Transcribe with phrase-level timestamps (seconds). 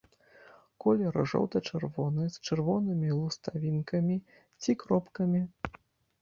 [0.85, 4.17] Колер жоўта-чырвоны, з чырвонымі лускавінкамі
[4.61, 5.41] ці кропкамі.